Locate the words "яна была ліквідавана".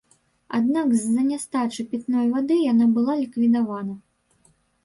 2.71-3.95